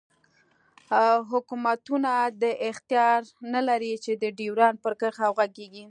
[1.31, 2.11] حوکمتونه
[2.41, 3.21] دا اختیار
[3.53, 5.79] نه لری چی د ډیورنډ پر کرښه وغږیږی